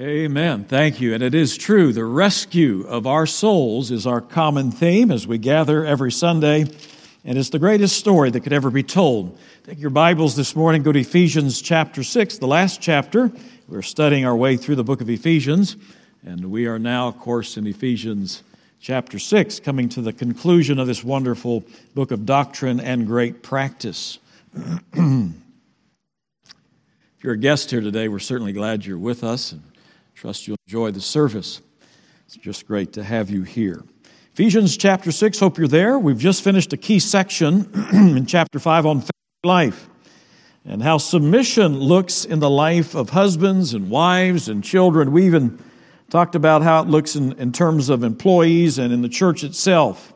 [0.00, 0.64] Amen.
[0.64, 1.12] Thank you.
[1.12, 1.92] And it is true.
[1.92, 6.64] The rescue of our souls is our common theme as we gather every Sunday.
[7.22, 9.38] And it's the greatest story that could ever be told.
[9.64, 13.30] Take your Bibles this morning, go to Ephesians chapter 6, the last chapter.
[13.68, 15.76] We're studying our way through the book of Ephesians.
[16.24, 18.42] And we are now, of course, in Ephesians
[18.80, 21.62] chapter 6, coming to the conclusion of this wonderful
[21.94, 24.18] book of doctrine and great practice.
[24.54, 25.34] if
[27.22, 29.54] you're a guest here today, we're certainly glad you're with us.
[30.20, 31.62] Trust you'll enjoy the service.
[32.26, 33.82] It's just great to have you here.
[34.34, 35.98] Ephesians chapter 6, hope you're there.
[35.98, 39.10] We've just finished a key section in chapter 5 on family
[39.44, 39.88] life
[40.66, 45.10] and how submission looks in the life of husbands and wives and children.
[45.10, 45.58] We even
[46.10, 50.12] talked about how it looks in, in terms of employees and in the church itself.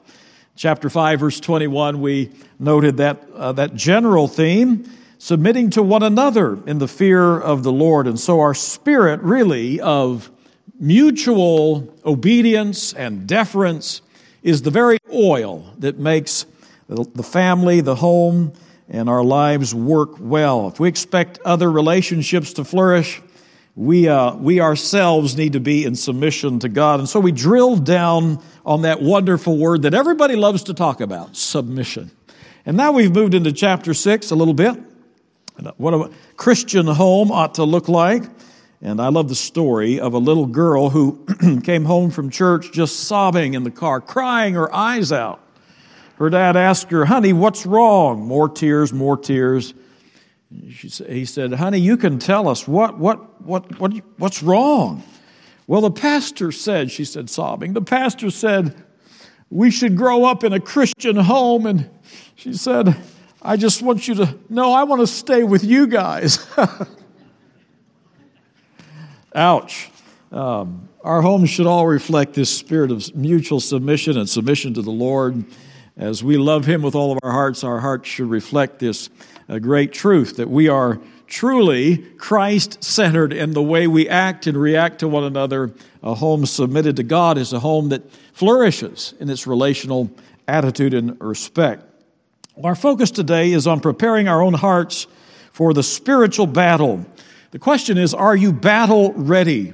[0.55, 4.87] Chapter 5, verse 21, we noted that, uh, that general theme
[5.19, 8.07] submitting to one another in the fear of the Lord.
[8.07, 10.31] And so our spirit really of
[10.79, 14.03] mutual obedience and deference
[14.43, 16.47] is the very oil that makes
[16.89, 18.53] the family, the home,
[18.89, 20.69] and our lives work well.
[20.69, 23.23] If we expect other relationships to flourish,
[23.77, 27.01] we, uh, we ourselves need to be in submission to God.
[27.01, 31.37] And so we drill down on that wonderful word that everybody loves to talk about
[31.37, 32.11] submission.
[32.67, 34.79] And now we've moved into chapter six a little bit
[35.63, 38.25] Uh, what a Christian home ought to look like.
[38.81, 41.25] And I love the story of a little girl who
[41.63, 45.41] came home from church just sobbing in the car, crying her eyes out.
[46.17, 48.27] Her dad asked her, Honey, what's wrong?
[48.27, 49.75] More tears, more tears.
[50.71, 55.03] She, he said, Honey, you can tell us what, what, what, what, what's wrong.
[55.67, 58.85] Well, the pastor said, she said, sobbing, the pastor said,
[59.51, 61.67] we should grow up in a Christian home.
[61.67, 61.89] And
[62.35, 62.97] she said,
[63.47, 66.39] I just want you to know I want to stay with you guys.
[69.35, 69.91] Ouch.
[70.33, 74.91] Um, our homes should all reflect this spirit of mutual submission and submission to the
[74.91, 75.45] Lord.
[75.99, 79.11] As we love Him with all of our hearts, our hearts should reflect this
[79.51, 84.57] uh, great truth that we are truly Christ centered in the way we act and
[84.57, 85.75] react to one another.
[86.03, 90.11] A home submitted to God is a home that flourishes in its relational
[90.49, 91.85] attitude and respect.
[92.63, 95.09] Our focus today is on preparing our own hearts
[95.51, 97.05] for the spiritual battle.
[97.51, 99.73] The question is, are you battle ready?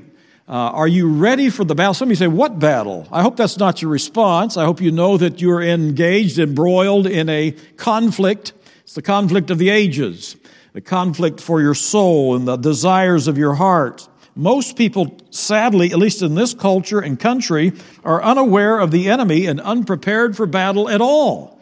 [0.48, 1.92] Uh, are you ready for the battle?
[1.92, 3.06] Some of you say, What battle?
[3.12, 4.56] I hope that's not your response.
[4.56, 8.54] I hope you know that you're engaged, embroiled in a conflict.
[8.82, 10.36] It's the conflict of the ages,
[10.72, 14.08] the conflict for your soul and the desires of your heart.
[14.34, 17.74] Most people, sadly, at least in this culture and country,
[18.04, 21.59] are unaware of the enemy and unprepared for battle at all.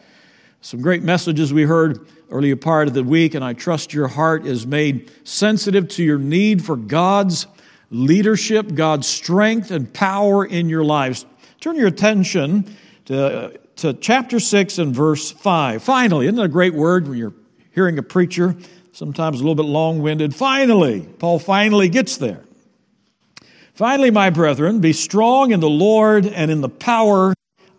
[0.60, 4.44] Some great messages we heard earlier part of the week, and I trust your heart
[4.44, 7.46] is made sensitive to your need for God's
[7.90, 11.26] leadership, God's strength and power in your lives.
[11.60, 12.76] Turn your attention
[13.06, 15.82] to, to chapter 6 and verse 5.
[15.82, 17.34] Finally, isn't a great word when you're
[17.70, 18.56] hearing a preacher,
[18.92, 20.34] sometimes a little bit long winded?
[20.34, 22.44] Finally, Paul finally gets there.
[23.74, 27.32] Finally, my brethren, be strong in the Lord and in the power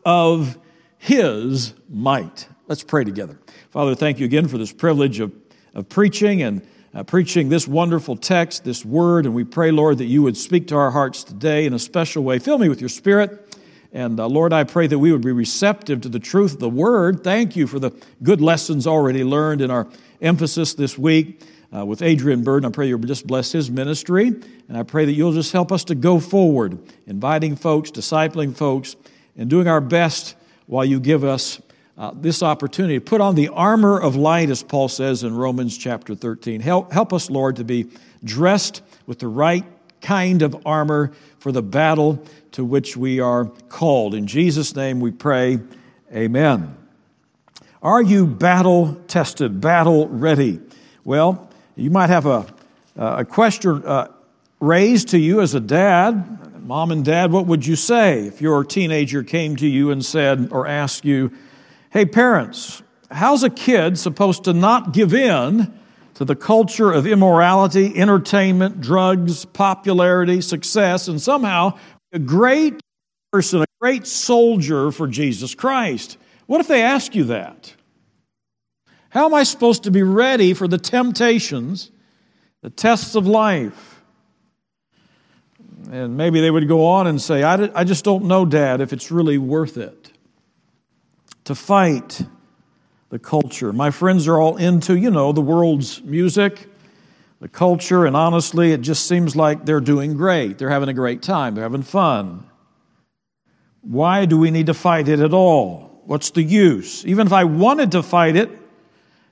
[0.06, 0.57] of
[0.97, 2.47] his might.
[2.69, 3.35] Let's pray together.
[3.72, 5.34] Father, thank you again for this privilege of,
[5.74, 6.62] of preaching and
[6.94, 9.25] uh, preaching this wonderful text, this word.
[9.25, 12.24] And we pray, Lord, that you would speak to our hearts today in a special
[12.24, 12.38] way.
[12.38, 13.58] Fill me with your spirit.
[13.91, 16.69] And uh, Lord, I pray that we would be receptive to the truth of the
[16.69, 17.24] word.
[17.24, 17.90] Thank you for the
[18.22, 19.88] good lessons already learned in our
[20.22, 21.41] emphasis this week
[21.75, 22.68] uh, with Adrian Burden.
[22.68, 24.28] I pray you'll just bless his ministry.
[24.28, 26.78] And I pray that you'll just help us to go forward,
[27.08, 28.96] inviting folks, discipling folks,
[29.35, 30.35] and doing our best
[30.68, 31.59] while you give us
[31.99, 32.95] uh, this opportunity.
[32.95, 36.61] To put on the armor of light, as Paul says in Romans chapter 13.
[36.61, 37.87] Help, help us, Lord, to be
[38.23, 39.65] dressed with the right
[40.01, 42.23] kind of armor for the battle
[42.53, 44.15] to which we are called.
[44.15, 45.59] In Jesus' name we pray,
[46.13, 46.75] Amen.
[47.83, 50.59] Are you battle tested, battle ready?
[51.03, 52.45] Well, you might have a,
[52.95, 54.07] a question uh,
[54.59, 56.63] raised to you as a dad.
[56.66, 60.49] Mom and dad, what would you say if your teenager came to you and said
[60.52, 61.31] or asked you,
[61.91, 65.74] Hey, parents, how's a kid supposed to not give in
[66.14, 71.80] to the culture of immorality, entertainment, drugs, popularity, success, and somehow
[72.14, 72.80] a great
[73.32, 76.20] person, a great soldier for Jesus Christ?
[76.46, 77.74] What if they ask you that?
[79.09, 81.90] How am I supposed to be ready for the temptations,
[82.62, 84.03] the tests of life?
[85.90, 89.09] And maybe they would go on and say, I, just don't know, Dad, if it's
[89.09, 90.12] really worth it
[91.49, 92.22] to fight
[93.09, 93.73] the culture.
[93.73, 96.67] My friends are all into, you know, the world's music,
[97.41, 100.59] the culture, and honestly, it just seems like they're doing great.
[100.59, 102.47] They're having a great time, they're having fun.
[103.81, 106.03] Why do we need to fight it at all?
[106.05, 107.03] What's the use?
[107.07, 108.52] Even if I wanted to fight it,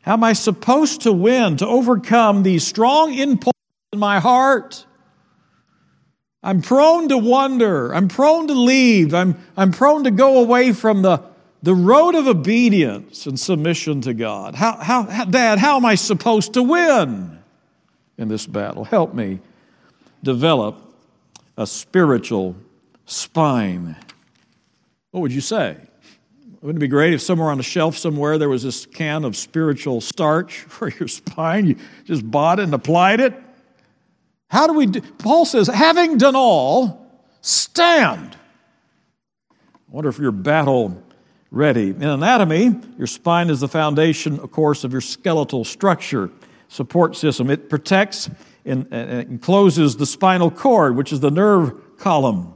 [0.02, 3.62] how am I supposed to win, to overcome these strong impulses
[3.94, 4.88] in my heart?
[6.42, 7.94] I'm prone to wonder.
[7.94, 9.14] I'm prone to leave.
[9.14, 11.22] I'm, I'm prone to go away from the,
[11.64, 14.56] the road of obedience and submission to God.
[14.56, 17.40] How, how, how, Dad, how am I supposed to win
[18.18, 18.84] in this battle?
[18.84, 19.40] Help me
[20.24, 20.78] develop
[21.58, 22.56] a spiritual
[23.06, 23.96] spine.
[25.12, 25.78] What would you say?
[26.62, 29.36] Wouldn't it be great if somewhere on a shelf somewhere there was this can of
[29.36, 31.66] spiritual starch for your spine?
[31.66, 31.76] You
[32.06, 33.34] just bought it and applied it?
[34.50, 35.02] How do we do?
[35.02, 37.12] Paul says, having done all,
[37.42, 38.38] stand.
[39.52, 39.56] I
[39.90, 41.04] wonder if you're battle
[41.52, 41.90] ready.
[41.90, 46.30] In anatomy, your spine is the foundation, of course, of your skeletal structure,
[46.68, 47.50] support system.
[47.50, 48.30] It protects
[48.66, 52.54] and, encloses the spinal cord, which is the nerve column.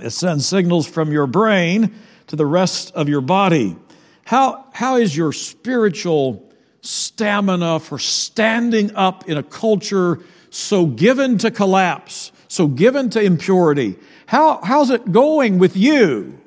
[0.00, 1.94] It sends signals from your brain
[2.28, 3.76] to the rest of your body.
[4.24, 6.50] How, how is your spiritual
[6.80, 10.20] stamina for standing up in a culture
[10.50, 13.96] so given to collapse, so given to impurity?
[14.26, 16.41] How, how's it going with you?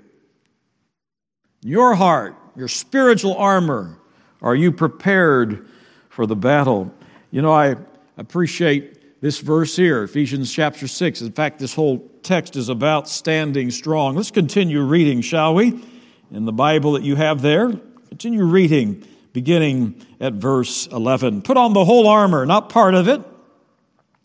[1.65, 3.97] Your heart, your spiritual armor.
[4.39, 5.67] Are you prepared
[6.09, 6.93] for the battle?
[7.31, 7.75] You know, I
[8.17, 11.21] appreciate this verse here, Ephesians chapter 6.
[11.21, 14.15] In fact, this whole text is about standing strong.
[14.15, 15.83] Let's continue reading, shall we?
[16.29, 17.71] In the Bible that you have there,
[18.09, 19.03] continue reading
[19.33, 21.41] beginning at verse 11.
[21.41, 23.23] Put on the whole armor, not part of it,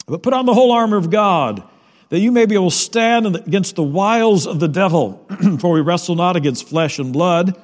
[0.07, 1.63] but put on the whole armor of God,
[2.11, 5.27] that you may be able to stand against the wiles of the devil.
[5.61, 7.59] For we wrestle not against flesh and blood,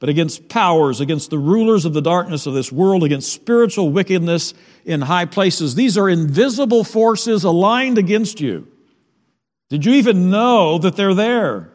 [0.00, 4.52] but against powers, against the rulers of the darkness of this world, against spiritual wickedness
[4.84, 5.76] in high places.
[5.76, 8.68] These are invisible forces aligned against you.
[9.70, 11.70] Did you even know that they're there?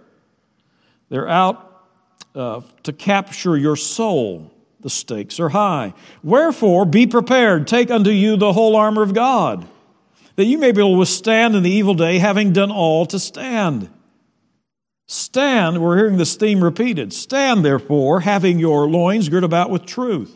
[1.07, 1.85] They're out
[2.35, 4.53] uh, to capture your soul.
[4.81, 5.93] The stakes are high.
[6.23, 7.67] Wherefore, be prepared.
[7.67, 9.67] Take unto you the whole armor of God,
[10.39, 13.19] that you may be able to withstand in the evil day, having done all to
[13.19, 13.89] stand.
[15.05, 17.11] Stand, we're hearing this theme repeated.
[17.11, 20.33] Stand, therefore, having your loins girt about with truth.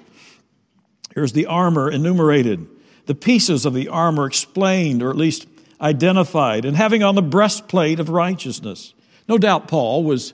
[1.16, 2.68] Here's the armor enumerated,
[3.06, 5.48] the pieces of the armor explained, or at least
[5.80, 8.94] identified and having on the breastplate of righteousness.
[9.30, 10.34] No doubt Paul was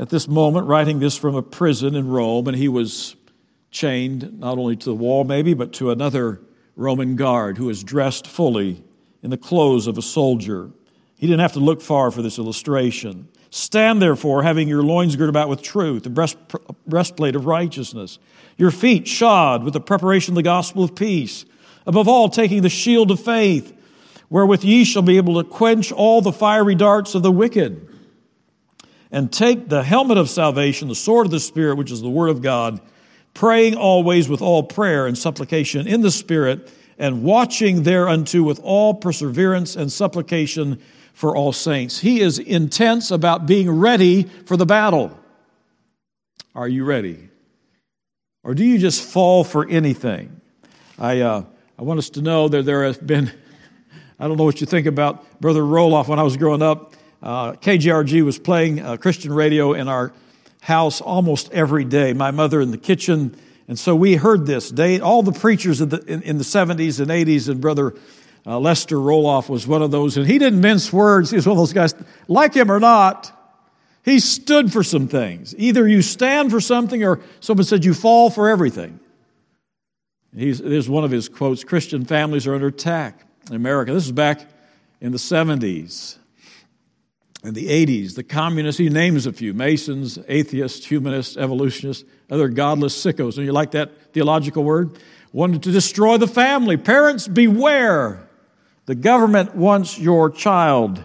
[0.00, 3.14] at this moment writing this from a prison in Rome, and he was
[3.70, 6.40] chained not only to the wall, maybe, but to another
[6.76, 8.82] Roman guard who is dressed fully
[9.22, 10.70] in the clothes of a soldier.
[11.16, 13.28] He didn't have to look far for this illustration.
[13.50, 16.36] Stand therefore, having your loins girt about with truth, the breast,
[16.86, 18.18] breastplate of righteousness,
[18.56, 21.44] your feet shod with the preparation of the gospel of peace.
[21.86, 23.72] Above all, taking the shield of faith
[24.28, 27.88] wherewith ye shall be able to quench all the fiery darts of the wicked.
[29.12, 32.30] And take the helmet of salvation, the sword of the Spirit, which is the Word
[32.30, 32.80] of God,
[33.34, 38.94] praying always with all prayer and supplication in the Spirit, and watching thereunto with all
[38.94, 40.80] perseverance and supplication
[41.12, 41.98] for all saints.
[41.98, 45.18] He is intense about being ready for the battle.
[46.54, 47.28] Are you ready?
[48.44, 50.40] Or do you just fall for anything?
[50.98, 51.44] I, uh,
[51.78, 53.32] I want us to know that there have been
[54.18, 56.94] I don't know what you think about Brother Roloff when I was growing up.
[57.20, 60.12] Uh, KJRG was playing uh, Christian radio in our
[60.64, 62.14] house almost every day.
[62.14, 63.36] My mother in the kitchen.
[63.68, 64.70] And so we heard this.
[64.70, 67.94] Day, all the preachers in the, in, in the 70s and 80s, and Brother
[68.46, 70.16] uh, Lester Roloff was one of those.
[70.16, 71.28] And he didn't mince words.
[71.28, 71.94] He was one of those guys,
[72.28, 73.30] like him or not,
[74.06, 75.54] he stood for some things.
[75.58, 79.00] Either you stand for something, or someone said you fall for everything.
[80.34, 83.92] He's, there's one of his quotes Christian families are under attack in America.
[83.92, 84.40] This is back
[85.02, 86.16] in the 70s
[87.44, 88.14] and the 80s.
[88.14, 93.36] The communists, he names a few Masons, atheists, humanists, evolutionists, other godless sickos.
[93.36, 94.98] And you like that theological word?
[95.32, 96.76] Wanted to destroy the family.
[96.76, 98.26] Parents, beware.
[98.86, 101.02] The government wants your child.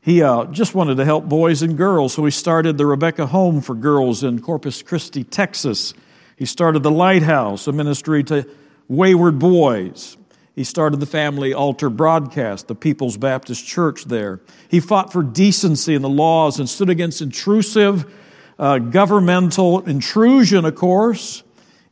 [0.00, 3.60] He uh, just wanted to help boys and girls, so he started the Rebekah Home
[3.60, 5.94] for Girls in Corpus Christi, Texas.
[6.36, 8.46] He started the Lighthouse, a ministry to
[8.88, 10.16] wayward boys.
[10.54, 14.40] He started the family altar broadcast, the People's Baptist Church there.
[14.68, 18.12] He fought for decency in the laws and stood against intrusive
[18.58, 21.42] uh, governmental intrusion, of course,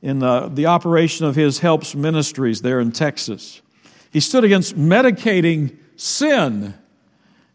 [0.00, 3.60] in uh, the operation of his helps ministries there in Texas.
[4.12, 6.74] He stood against medicating sin.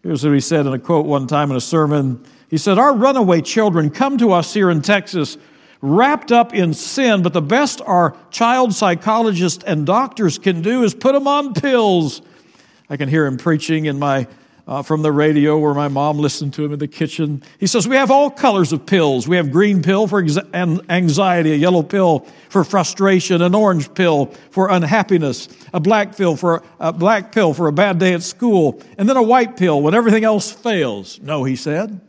[0.03, 2.23] Here's what he said in a quote one time in a sermon.
[2.49, 5.37] He said, Our runaway children come to us here in Texas
[5.81, 10.93] wrapped up in sin, but the best our child psychologists and doctors can do is
[10.93, 12.21] put them on pills.
[12.89, 14.27] I can hear him preaching in my
[14.67, 17.41] uh, from the radio where my mom listened to him in the kitchen.
[17.57, 19.27] He says, We have all colors of pills.
[19.27, 20.19] We have green pill for
[20.53, 26.63] anxiety, a yellow pill for frustration, an orange pill for unhappiness, a black pill for
[26.79, 29.93] a black pill for a bad day at school, and then a white pill when
[29.93, 31.19] everything else fails.
[31.21, 32.01] No, he said.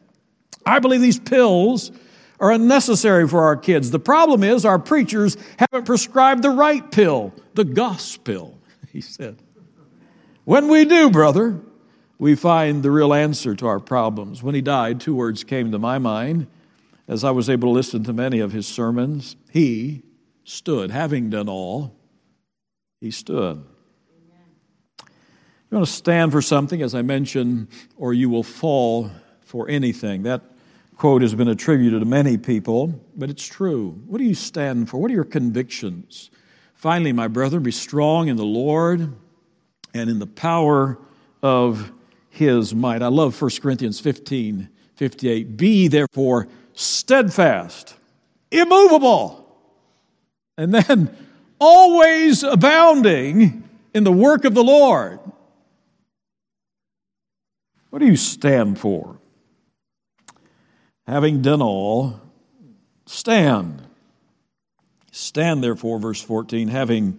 [0.66, 1.92] I believe these pills
[2.40, 3.90] are unnecessary for our kids.
[3.90, 8.58] The problem is our preachers haven't prescribed the right pill, the gospel,
[8.92, 9.42] he said.
[10.44, 11.60] When we do, brother,
[12.18, 14.42] we find the real answer to our problems.
[14.42, 16.46] When he died, two words came to my mind
[17.06, 19.36] as I was able to listen to many of his sermons.
[19.50, 20.02] He
[20.44, 21.94] stood, having done all,
[23.00, 23.64] he stood.
[25.70, 29.10] You want to stand for something, as I mentioned, or you will fall
[29.42, 30.22] for anything.
[30.22, 30.42] That
[30.98, 33.90] quote has been attributed to many people, but it's true.
[34.06, 35.00] What do you stand for?
[35.00, 36.30] What are your convictions?
[36.74, 39.12] Finally, my brethren, be strong in the Lord
[39.94, 40.98] and in the power
[41.40, 41.92] of
[42.30, 43.00] his might.
[43.00, 45.56] I love 1 Corinthians 15 58.
[45.56, 47.94] Be therefore steadfast,
[48.50, 49.56] immovable,
[50.56, 51.16] and then
[51.60, 53.62] always abounding
[53.94, 55.20] in the work of the Lord.
[57.90, 59.17] What do you stand for?
[61.08, 62.20] Having done all,
[63.06, 63.82] stand.
[65.10, 67.18] Stand, therefore, verse 14, having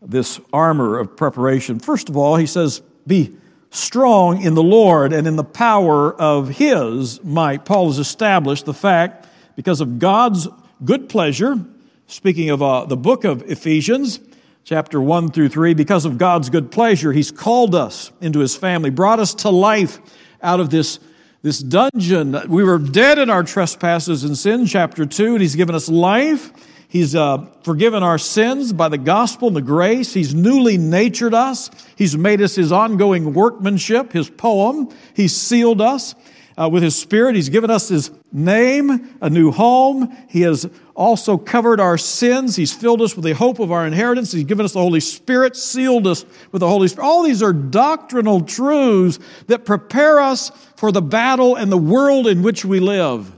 [0.00, 1.80] this armor of preparation.
[1.80, 3.36] First of all, he says, Be
[3.68, 7.66] strong in the Lord and in the power of his might.
[7.66, 10.48] Paul has established the fact, because of God's
[10.82, 11.62] good pleasure,
[12.06, 14.18] speaking of uh, the book of Ephesians,
[14.64, 18.88] chapter 1 through 3, because of God's good pleasure, he's called us into his family,
[18.88, 19.98] brought us to life
[20.42, 20.98] out of this
[21.42, 22.36] this dungeon.
[22.48, 26.52] We were dead in our trespasses and sin, chapter 2, and He's given us life.
[26.88, 30.12] He's uh, forgiven our sins by the gospel and the grace.
[30.12, 31.70] He's newly natured us.
[31.96, 34.90] He's made us His ongoing workmanship, His poem.
[35.14, 36.14] He's sealed us
[36.60, 37.36] uh, with His Spirit.
[37.36, 40.14] He's given us His name, a new home.
[40.28, 42.54] He has also covered our sins.
[42.54, 44.32] He's filled us with the hope of our inheritance.
[44.32, 47.06] He's given us the Holy Spirit, sealed us with the Holy Spirit.
[47.06, 52.42] All these are doctrinal truths that prepare us for the battle and the world in
[52.42, 53.32] which we live.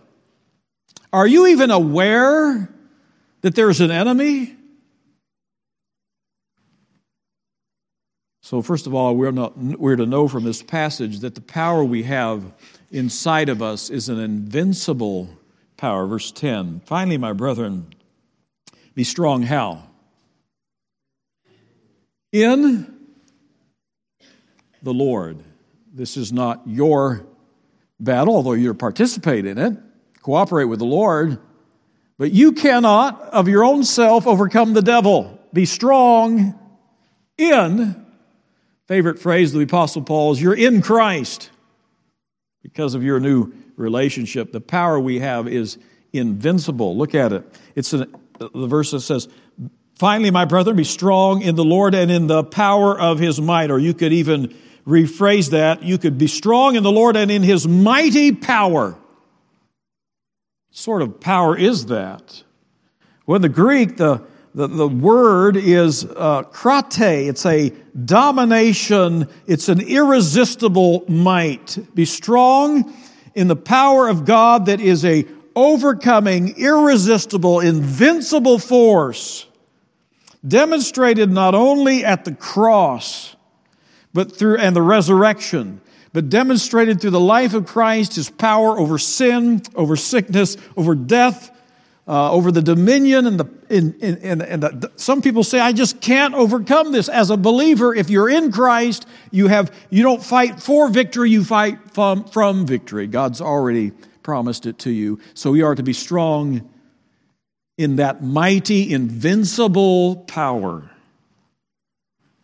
[1.12, 2.74] Are you even aware
[3.42, 4.56] that there's an enemy?
[8.44, 11.84] So, first of all, we're, not, we're to know from this passage that the power
[11.84, 12.42] we have
[12.90, 15.30] inside of us is an invincible
[15.76, 16.06] power.
[16.06, 17.86] Verse 10 Finally, my brethren,
[18.94, 19.84] be strong how?
[22.32, 22.98] In
[24.82, 25.38] the Lord.
[25.94, 27.24] This is not your
[28.00, 29.78] battle, although you participate in it.
[30.22, 31.38] Cooperate with the Lord.
[32.18, 35.38] But you cannot, of your own self, overcome the devil.
[35.52, 36.58] Be strong
[37.38, 38.01] in,
[38.88, 41.50] favorite phrase of the Apostle Paul is you're in Christ
[42.62, 44.52] because of your new relationship.
[44.52, 45.78] The power we have is
[46.12, 46.96] invincible.
[46.96, 47.44] Look at it.
[47.74, 49.28] It's an, the verse that says,
[49.96, 53.70] Finally, my brethren, be strong in the Lord and in the power of his might.
[53.70, 54.54] Or you could even
[54.86, 55.82] rephrase that.
[55.82, 58.92] You could be strong in the Lord and in his mighty power.
[58.92, 58.98] What
[60.70, 62.42] sort of power is that?
[63.26, 64.22] Well, in the Greek, the
[64.54, 67.28] the, the word is uh, krate.
[67.28, 67.72] It's a
[68.04, 69.28] domination.
[69.46, 71.78] It's an irresistible might.
[71.94, 72.94] Be strong
[73.34, 79.46] in the power of God that is a overcoming, irresistible, invincible force
[80.46, 83.36] demonstrated not only at the cross,
[84.12, 85.80] but through, and the resurrection,
[86.12, 91.50] but demonstrated through the life of Christ, his power over sin, over sickness, over death,
[92.06, 96.34] uh, over the dominion and the in, and the, some people say i just can't
[96.34, 97.08] overcome this.
[97.08, 101.44] As a believer if you're in christ you have you don't fight for victory you
[101.44, 103.06] fight from, from victory.
[103.06, 103.92] God's already
[104.22, 105.20] promised it to you.
[105.34, 106.68] So we are to be strong
[107.78, 110.90] in that mighty invincible power.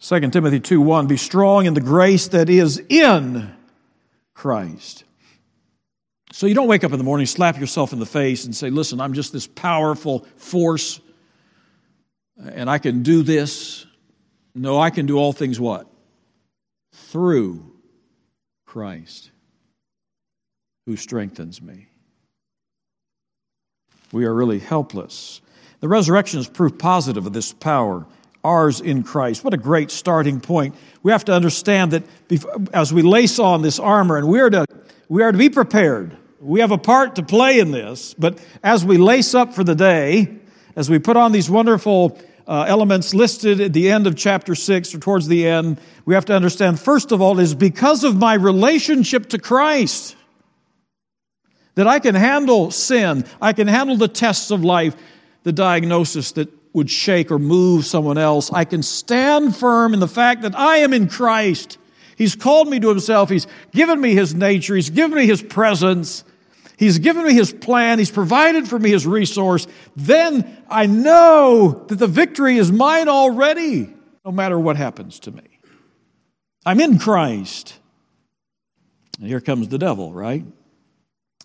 [0.01, 3.53] 2 timothy 2 1 be strong in the grace that is in
[4.35, 5.03] christ
[6.33, 8.71] so you don't wake up in the morning, slap yourself in the face, and say,
[8.71, 11.01] Listen, I'm just this powerful force,
[12.39, 13.87] and I can do this.
[14.55, 15.87] No, I can do all things what?
[16.93, 17.73] Through
[18.67, 19.31] Christ
[20.89, 21.87] who strengthens me.
[24.11, 25.43] We are really helpless.
[25.81, 28.07] The resurrection is proof positive of this power,
[28.45, 29.45] ours in Christ.
[29.45, 30.75] What a great starting point.
[31.03, 32.05] We have to understand that
[32.73, 34.67] as we lace on this armor, and we are to,
[35.09, 38.85] we are to be prepared We have a part to play in this, but as
[38.85, 40.39] we lace up for the day,
[40.77, 44.95] as we put on these wonderful uh, elements listed at the end of chapter 6
[44.95, 48.35] or towards the end, we have to understand, first of all, is because of my
[48.35, 50.17] relationship to Christ
[51.75, 54.97] that I can handle sin, I can handle the tests of life,
[55.43, 58.51] the diagnosis that would shake or move someone else.
[58.53, 61.79] I can stand firm in the fact that I am in Christ.
[62.17, 66.25] He's called me to Himself, He's given me His nature, He's given me His presence.
[66.79, 67.99] He's given me his plan.
[67.99, 69.67] He's provided for me his resource.
[69.97, 73.93] Then I know that the victory is mine already,
[74.25, 75.43] no matter what happens to me.
[76.65, 77.75] I'm in Christ.
[79.19, 80.45] And here comes the devil, right?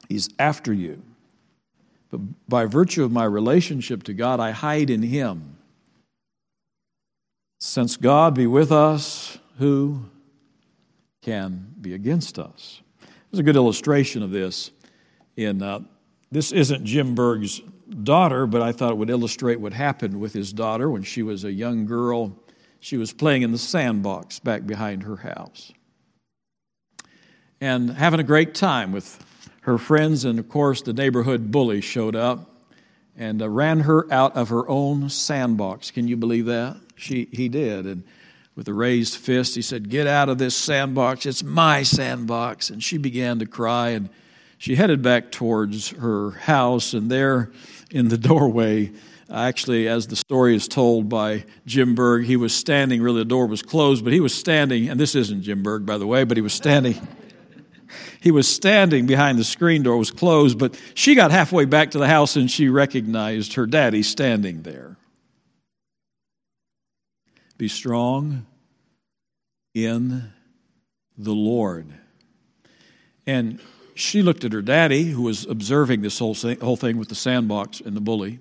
[0.07, 1.01] He's after you.
[2.13, 5.57] But by virtue of my relationship to God, I hide in him.
[7.59, 10.05] Since God be with us, who
[11.23, 12.83] can be against us?
[13.31, 14.69] There's a good illustration of this
[15.37, 15.79] in uh,
[16.31, 17.61] this isn't Jim Berg's
[18.03, 21.45] daughter, but I thought it would illustrate what happened with his daughter when she was
[21.45, 22.31] a young girl.
[22.79, 25.73] She was playing in the sandbox back behind her house
[27.59, 29.25] and having a great time with
[29.63, 30.25] her friends.
[30.25, 32.49] And of course, the neighborhood bully showed up
[33.17, 35.91] and uh, ran her out of her own sandbox.
[35.91, 36.77] Can you believe that?
[36.95, 37.85] She, he did.
[37.85, 38.03] And
[38.55, 41.25] with a raised fist, he said, Get out of this sandbox.
[41.25, 42.69] It's my sandbox.
[42.69, 43.89] And she began to cry.
[43.89, 44.09] And
[44.63, 47.51] she headed back towards her house, and there
[47.91, 48.93] in the doorway,
[49.29, 53.01] actually, as the story is told by Jim Berg, he was standing.
[53.01, 55.97] Really, the door was closed, but he was standing, and this isn't Jim Berg, by
[55.97, 56.95] the way, but he was standing.
[58.21, 61.99] He was standing behind the screen door was closed, but she got halfway back to
[61.99, 64.97] the house and she recognized her daddy standing there.
[67.57, 68.45] Be strong
[69.73, 70.31] in
[71.17, 71.87] the Lord.
[73.25, 73.59] And
[73.95, 77.15] she looked at her daddy, who was observing this whole thing, whole thing with the
[77.15, 78.39] sandbox and the bully.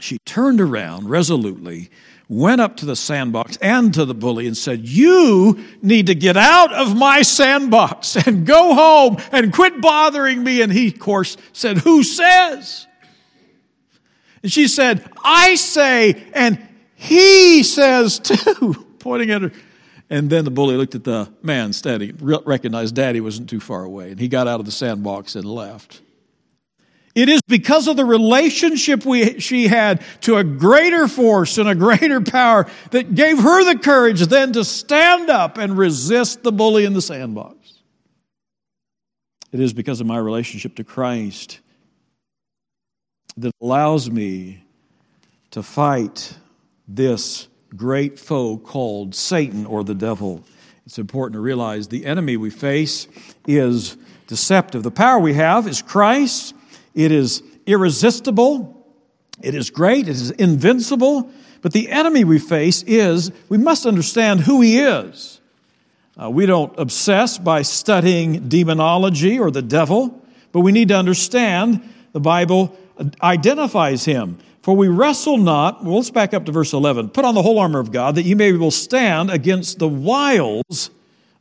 [0.00, 1.90] She turned around resolutely,
[2.30, 6.36] went up to the sandbox and to the bully, and said, You need to get
[6.38, 10.62] out of my sandbox and go home and quit bothering me.
[10.62, 12.86] And he, of course, said, Who says?
[14.42, 19.52] And she said, I say, and he says too, pointing at her.
[20.08, 24.10] And then the bully looked at the man standing, recognized daddy wasn't too far away,
[24.10, 26.00] and he got out of the sandbox and left.
[27.14, 31.74] It is because of the relationship we, she had to a greater force and a
[31.74, 36.84] greater power that gave her the courage then to stand up and resist the bully
[36.84, 37.56] in the sandbox.
[39.52, 41.58] It is because of my relationship to Christ
[43.36, 44.62] that allows me
[45.50, 46.36] to fight
[46.86, 50.44] this great foe called Satan or the devil.
[50.86, 53.08] It's important to realize the enemy we face
[53.46, 53.96] is
[54.26, 54.82] deceptive.
[54.84, 56.54] The power we have is Christ,
[56.94, 58.86] it is irresistible,
[59.42, 61.30] it is great, it is invincible.
[61.62, 65.40] But the enemy we face is, we must understand who he is.
[66.20, 70.22] Uh, we don't obsess by studying demonology or the devil,
[70.52, 72.76] but we need to understand the Bible
[73.22, 74.38] identifies him.
[74.62, 77.10] For we wrestle not, well, let's back up to verse 11.
[77.10, 79.78] Put on the whole armor of God that you may be able to stand against
[79.78, 80.90] the wiles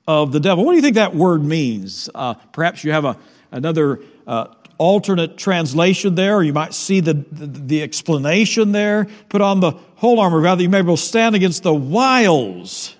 [0.07, 0.63] of the devil.
[0.63, 2.09] What do you think that word means?
[2.15, 3.17] Uh, perhaps you have a,
[3.51, 4.47] another uh,
[4.79, 9.07] alternate translation there, or you might see the, the, the, explanation there.
[9.27, 12.95] Put on the whole armor that you may be able to stand against the wiles.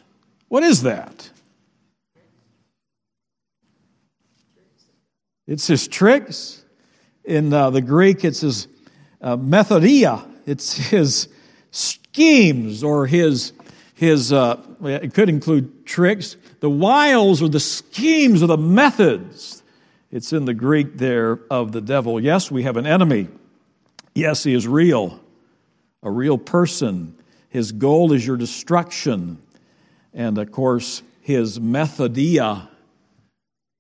[0.50, 1.32] What is that?
[5.48, 6.64] It's his tricks.
[7.24, 8.68] In uh, the Greek, it's his
[9.22, 10.28] uh, methodia.
[10.46, 11.30] It's his
[11.72, 13.54] schemes or his,
[13.96, 16.36] his uh, it could include tricks.
[16.60, 19.59] The wiles or the schemes or the methods.
[20.12, 22.20] It's in the Greek there of the devil.
[22.20, 23.28] Yes, we have an enemy.
[24.16, 25.20] Yes, he is real,
[26.02, 27.16] a real person.
[27.50, 29.42] His goal is your destruction.
[30.14, 32.68] And of course, his methodia,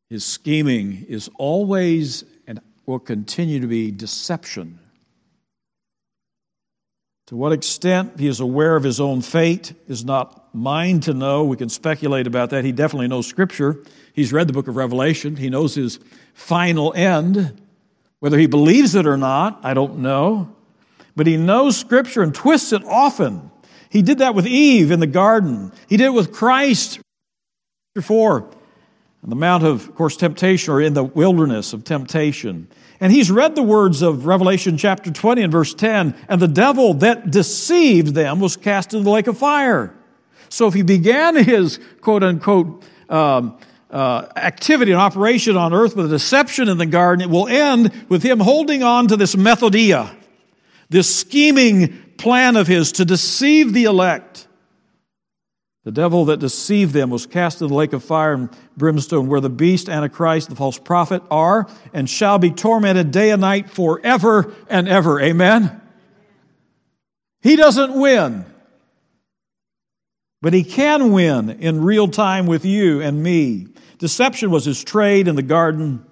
[0.09, 4.79] his scheming, is always and will continue to be deception.
[7.29, 11.43] To what extent he is aware of his own fate is not mine to know.
[11.43, 12.65] We can speculate about that.
[12.65, 13.83] He definitely knows Scripture.
[14.13, 15.35] He's read the book of Revelation.
[15.35, 15.99] He knows his
[16.33, 17.61] final end.
[18.19, 20.55] Whether he believes it or not, I don't know.
[21.15, 23.51] But he knows Scripture and twists it often.
[23.91, 25.71] He did that with Eve in the garden.
[25.87, 26.99] He did it with Christ
[27.93, 28.49] before
[29.23, 32.67] the Mount of, of course, temptation or in the wilderness of temptation.
[33.01, 36.95] And he's read the words of Revelation chapter 20 and verse 10, and the devil
[36.95, 39.93] that deceived them was cast into the lake of fire.
[40.49, 43.57] So if he began his quote unquote um,
[43.91, 47.91] uh, activity and operation on earth with a deception in the garden, it will end
[48.09, 50.15] with him holding on to this methodia,
[50.89, 54.47] this scheming plan of his to deceive the elect.
[55.85, 59.39] The devil that deceived them was cast into the lake of fire and brimstone, where
[59.39, 64.53] the beast, Antichrist, the false prophet are and shall be tormented day and night forever
[64.69, 65.21] and ever.
[65.21, 65.81] Amen?
[67.41, 68.45] He doesn't win.
[70.41, 73.67] But he can win in real time with you and me.
[73.97, 76.05] Deception was his trade in the garden.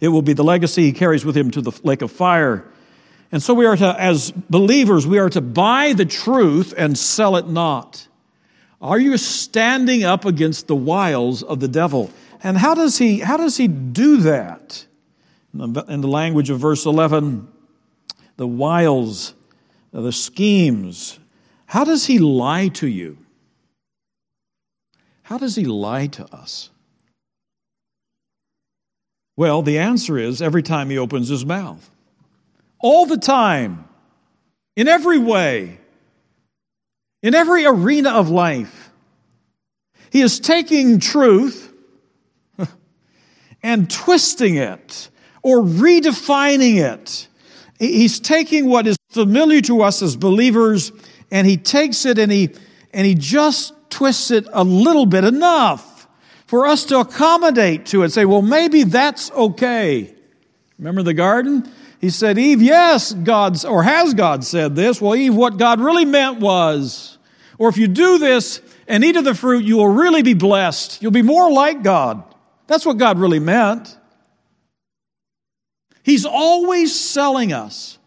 [0.00, 2.64] It will be the legacy he carries with him to the lake of fire.
[3.32, 7.36] And so we are to, as believers, we are to buy the truth and sell
[7.36, 8.06] it not.
[8.80, 12.10] Are you standing up against the wiles of the devil?
[12.42, 14.86] And how does he, how does he do that?
[15.54, 17.48] In the language of verse 11,
[18.36, 19.34] the wiles,
[19.92, 21.18] the schemes.
[21.64, 23.16] How does he lie to you?
[25.22, 26.70] How does he lie to us?
[29.36, 31.90] Well, the answer is every time he opens his mouth.
[32.78, 33.88] All the time.
[34.76, 35.80] In every way.
[37.22, 38.90] In every arena of life.
[40.10, 41.72] He is taking truth
[43.62, 45.10] and twisting it
[45.42, 47.28] or redefining it.
[47.78, 50.92] He's taking what is familiar to us as believers
[51.30, 52.54] and he takes it and he,
[52.92, 56.06] and he just twists it a little bit enough
[56.46, 58.10] for us to accommodate to it.
[58.10, 60.14] Say, well, maybe that's okay.
[60.78, 61.70] Remember the garden?
[62.00, 65.00] He said, Eve, yes, God's, or has God said this?
[65.00, 67.18] Well, Eve, what God really meant was,
[67.58, 71.02] or if you do this and eat of the fruit, you will really be blessed.
[71.02, 72.22] You'll be more like God.
[72.66, 73.96] That's what God really meant.
[76.02, 77.98] He's always selling us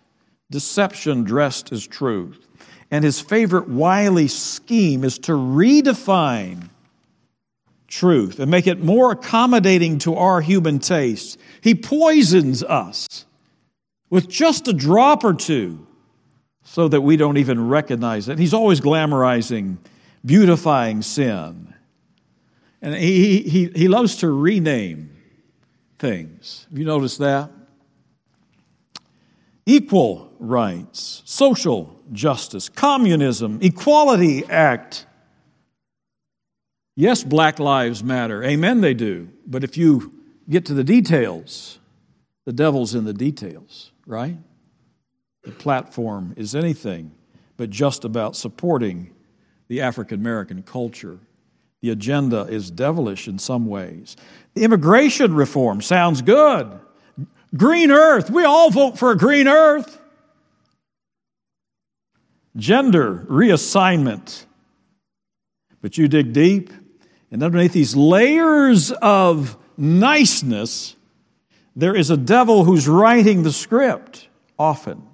[0.52, 2.46] deception dressed as truth.
[2.92, 6.70] And his favorite wily scheme is to redefine
[7.88, 11.38] truth and make it more accommodating to our human tastes.
[11.62, 13.26] He poisons us
[14.10, 15.86] with just a drop or two
[16.64, 18.38] so that we don't even recognize it.
[18.38, 19.78] He's always glamorizing,
[20.26, 21.74] beautifying sin.
[22.82, 25.12] And he, he, he loves to rename
[25.98, 26.66] things.
[26.70, 27.52] Have you noticed that?
[29.66, 35.06] Equal rights, social justice, communism, Equality Act.
[36.96, 38.44] Yes, Black Lives Matter.
[38.44, 39.30] Amen, they do.
[39.46, 40.14] But if you
[40.50, 41.80] get to the details,
[42.46, 44.38] the devil's in the details, right?
[45.44, 47.12] The platform is anything
[47.56, 49.14] but just about supporting
[49.68, 51.20] the African American culture.
[51.82, 54.18] The agenda is devilish in some ways.
[54.56, 56.68] The immigration reform sounds good.
[57.56, 59.98] Green Earth, we all vote for a green Earth
[62.56, 64.46] gender reassignment.
[65.82, 66.72] But you dig deep,
[67.32, 70.96] and underneath these layers of niceness,
[71.80, 75.08] there is a devil who's writing the script often.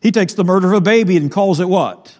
[0.00, 2.16] He takes the murder of a baby and calls it what?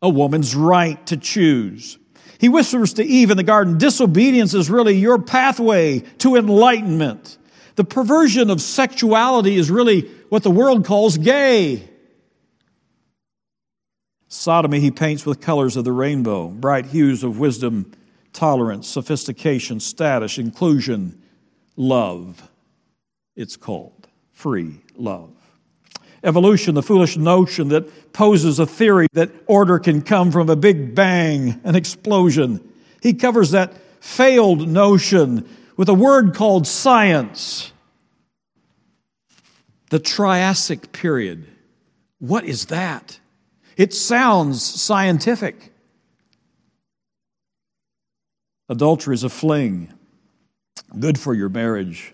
[0.00, 1.98] A woman's right to choose.
[2.38, 7.36] He whispers to Eve in the garden, disobedience is really your pathway to enlightenment.
[7.76, 11.86] The perversion of sexuality is really what the world calls gay.
[14.28, 17.92] Sodomy he paints with colors of the rainbow, bright hues of wisdom,
[18.32, 21.20] tolerance, sophistication, status, inclusion,
[21.76, 22.48] love.
[23.40, 25.30] It's called free love.
[26.22, 30.94] Evolution, the foolish notion that poses a theory that order can come from a big
[30.94, 32.60] bang, an explosion.
[33.02, 35.48] He covers that failed notion
[35.78, 37.72] with a word called science.
[39.88, 41.46] The Triassic period.
[42.18, 43.18] What is that?
[43.78, 45.72] It sounds scientific.
[48.68, 49.94] Adultery is a fling,
[50.98, 52.12] good for your marriage.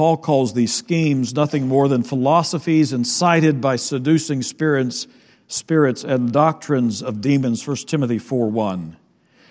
[0.00, 5.06] Paul calls these schemes nothing more than philosophies incited by seducing spirits,
[5.46, 8.96] spirits and doctrines of demons, 1 Timothy 4 1.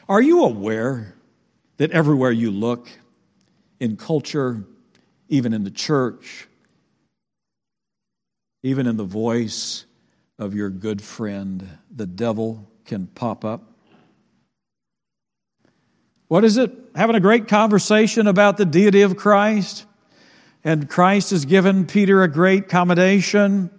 [0.07, 1.13] Are you aware
[1.77, 2.89] that everywhere you look,
[3.79, 4.63] in culture,
[5.27, 6.47] even in the church,
[8.63, 9.85] even in the voice
[10.39, 13.71] of your good friend, the devil, can pop up?
[16.27, 16.71] What is it?
[16.95, 19.85] Having a great conversation about the deity of Christ.
[20.63, 23.69] And Christ has given Peter a great commendation.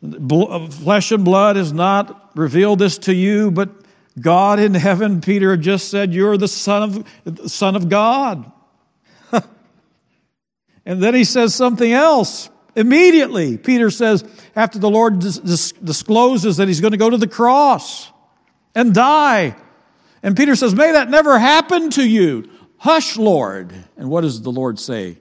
[0.00, 3.68] Flesh and blood has not revealed this to you, but
[4.18, 8.50] God in heaven, Peter just said, You're the Son of, son of God.
[10.86, 12.48] and then he says something else.
[12.76, 14.24] Immediately, Peter says,
[14.54, 18.10] after the Lord dis- dis- discloses that he's going to go to the cross
[18.74, 19.56] and die.
[20.22, 22.48] And Peter says, May that never happen to you.
[22.78, 23.72] Hush, Lord.
[23.96, 25.18] And what does the Lord say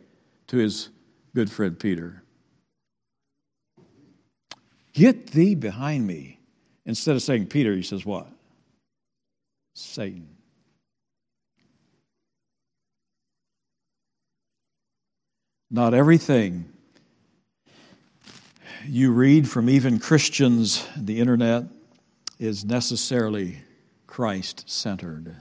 [0.47, 0.89] to his
[1.39, 2.21] good friend Peter?
[4.91, 6.37] Get thee behind me.
[6.85, 8.27] Instead of saying Peter, he says what?
[9.73, 10.27] Satan.
[15.71, 16.73] Not everything
[18.85, 21.63] you read from even Christians, the internet,
[22.37, 23.59] is necessarily
[24.07, 25.37] Christ centered.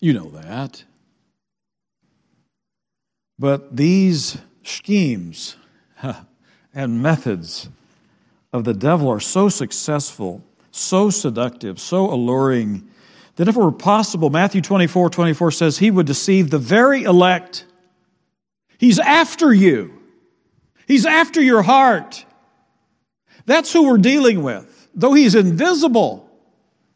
[0.00, 0.82] You know that.
[3.38, 5.56] But these schemes
[6.74, 7.68] and methods
[8.52, 12.88] of the devil are so successful, so seductive, so alluring,
[13.36, 17.66] that if it were possible, Matthew 24 24 says he would deceive the very elect.
[18.78, 20.00] He's after you,
[20.86, 22.24] he's after your heart.
[23.46, 24.88] That's who we're dealing with.
[24.94, 26.30] Though he's invisible,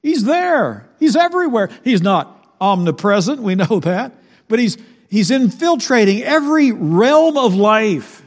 [0.03, 1.69] he's there, he's everywhere.
[1.85, 4.13] He's not omnipresent, we know that,
[4.49, 4.77] but he's,
[5.09, 8.23] he's infiltrating every realm of life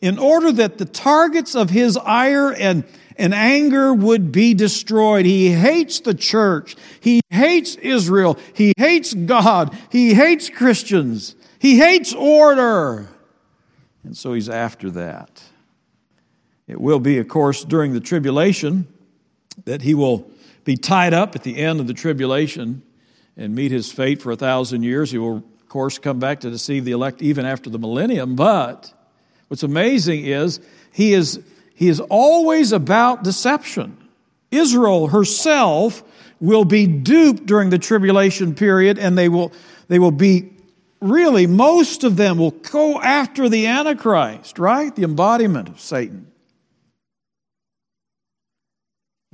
[0.00, 2.84] in order that the targets of his ire and,
[3.16, 5.24] and anger would be destroyed.
[5.24, 6.76] He hates the church.
[7.00, 8.38] He hates Israel.
[8.52, 9.76] He hates God.
[9.90, 11.34] He hates Christians.
[11.58, 13.08] He hates order.
[14.02, 15.42] And so he's after that.
[16.66, 18.86] It will be, of course, during the tribulation
[19.64, 20.30] that he will
[20.64, 22.82] be tied up at the end of the tribulation
[23.36, 25.10] and meet his fate for a thousand years.
[25.10, 28.94] He will, course, come back to deceive the elect even after the millennium, but
[29.48, 30.60] What's amazing is
[30.92, 31.40] he is,
[31.74, 33.96] he is always about deception.
[34.50, 36.02] Israel herself
[36.40, 39.52] will be duped during the tribulation period, and they will,
[39.88, 40.50] they will be
[41.00, 44.94] really, most of them will go after the Antichrist, right?
[44.94, 46.26] The embodiment of Satan.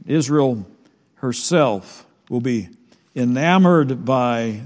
[0.07, 0.67] Israel
[1.15, 2.69] herself will be
[3.15, 4.61] enamored by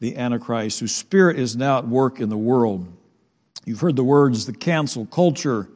[0.00, 2.86] the Antichrist, whose spirit is now at work in the world.
[3.64, 5.68] You've heard the words, the cancel culture.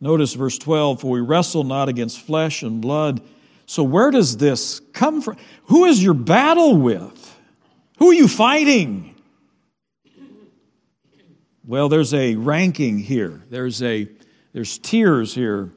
[0.00, 3.20] Notice verse 12 For we wrestle not against flesh and blood.
[3.66, 5.36] So, where does this come from?
[5.64, 7.38] Who is your battle with?
[7.98, 9.14] Who are you fighting?
[11.66, 13.42] Well, there's a ranking here.
[13.48, 14.08] There's a
[14.52, 15.70] there's tiers here,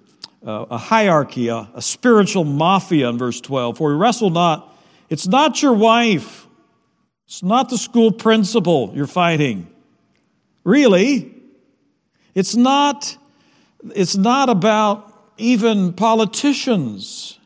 [0.46, 3.78] uh, a hierarchy, a, a spiritual mafia in verse 12.
[3.78, 4.76] For we wrestle not.
[5.10, 6.43] It's not your wife.
[7.28, 9.68] It's not the school principal you're fighting.
[10.64, 11.34] Really?
[12.36, 13.18] It's not,
[13.96, 17.40] it's not about even politicians,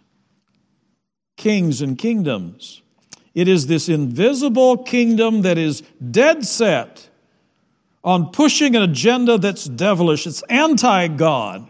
[1.35, 2.81] kings and kingdoms.
[3.35, 7.07] It is this invisible kingdom that is dead set
[8.03, 10.25] on pushing an agenda that's devilish.
[10.25, 11.69] It's anti God.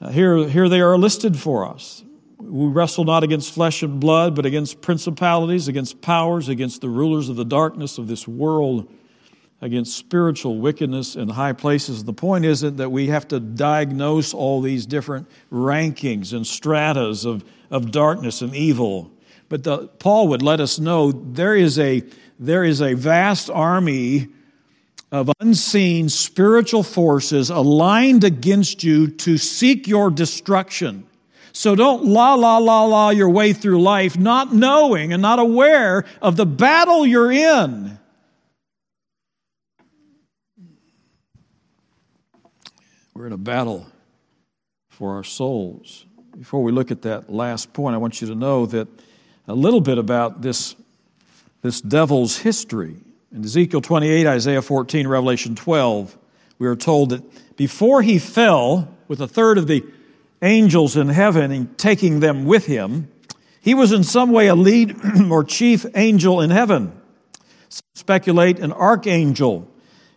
[0.00, 2.03] Uh, here, here they are listed for us.
[2.44, 7.28] We wrestle not against flesh and blood, but against principalities, against powers, against the rulers
[7.28, 8.88] of the darkness of this world
[9.64, 12.04] against spiritual wickedness in high places.
[12.04, 17.42] The point isn't that we have to diagnose all these different rankings and stratas of,
[17.70, 19.10] of darkness and evil.
[19.48, 22.02] But the, Paul would let us know there is a,
[22.38, 24.28] there is a vast army
[25.10, 31.06] of unseen spiritual forces aligned against you to seek your destruction.
[31.56, 36.04] So don't la la la la your way through life not knowing and not aware
[36.20, 37.96] of the battle you're in.
[43.14, 43.86] We're in a battle
[44.88, 46.04] for our souls.
[46.36, 48.88] Before we look at that last point, I want you to know that
[49.46, 50.74] a little bit about this,
[51.62, 52.96] this devil's history.
[53.32, 56.18] In Ezekiel 28, Isaiah 14, Revelation 12,
[56.58, 59.84] we are told that before he fell with a third of the
[60.44, 63.08] angels in heaven and taking them with him,
[63.60, 64.96] he was in some way a lead
[65.30, 66.92] or chief angel in heaven.
[67.68, 69.70] Some speculate an archangel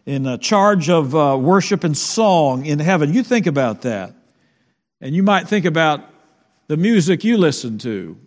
[0.06, 3.14] in charge of uh, worship and song in heaven.
[3.14, 4.14] You think about that.
[5.02, 6.02] And you might think about
[6.68, 8.18] the music you listen to.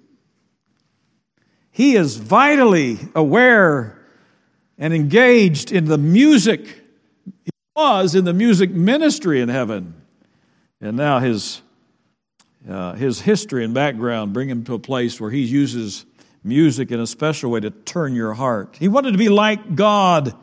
[1.70, 3.98] He is vitally aware
[4.78, 6.66] and engaged in the music.
[7.44, 9.94] He was in the music ministry in heaven.
[10.80, 11.62] And now his,
[12.68, 16.04] uh, his history and background bring him to a place where he uses
[16.44, 18.76] music in a special way to turn your heart.
[18.78, 20.34] He wanted to be like God.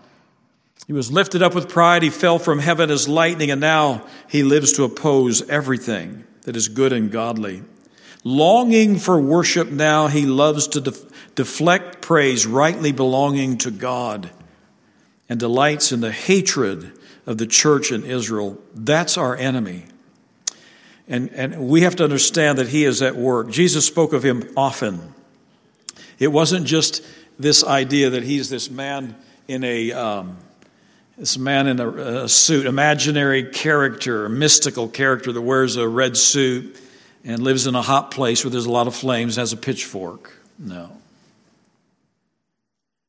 [0.85, 2.03] He was lifted up with pride.
[2.03, 6.69] He fell from heaven as lightning, and now he lives to oppose everything that is
[6.69, 7.63] good and godly.
[8.23, 14.31] Longing for worship now, he loves to def- deflect praise rightly belonging to God
[15.29, 16.91] and delights in the hatred
[17.25, 18.59] of the church in Israel.
[18.73, 19.85] That's our enemy.
[21.07, 23.49] And, and we have to understand that he is at work.
[23.49, 25.13] Jesus spoke of him often.
[26.19, 27.03] It wasn't just
[27.39, 29.15] this idea that he's this man
[29.47, 30.37] in a um,
[31.17, 31.89] this man in a,
[32.23, 36.79] a suit, imaginary character, mystical character that wears a red suit
[37.23, 40.31] and lives in a hot place where there's a lot of flames, has a pitchfork.
[40.59, 40.91] No.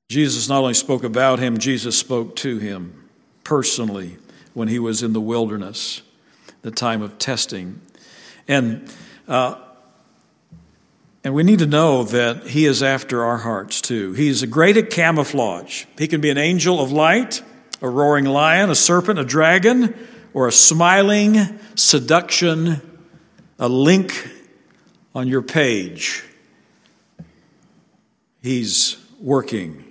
[0.08, 3.08] Jesus not only spoke about him, Jesus spoke to him
[3.44, 4.16] personally
[4.54, 6.00] when he was in the wilderness,
[6.62, 7.80] the time of testing.
[8.48, 8.90] And
[9.28, 9.56] uh,
[11.22, 14.14] and we need to know that He is after our hearts too.
[14.14, 15.84] He's great at camouflage.
[15.98, 17.42] He can be an angel of light,
[17.82, 19.94] a roaring lion, a serpent, a dragon,
[20.32, 22.80] or a smiling seduction,
[23.58, 24.28] a link
[25.14, 26.24] on your page.
[28.42, 29.84] He's working